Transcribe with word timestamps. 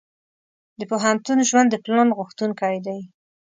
د 0.79 0.81
پوهنتون 0.91 1.39
ژوند 1.49 1.67
د 1.71 1.75
پلان 1.83 2.09
غوښتونکی 2.17 2.75
دی. 2.85 2.99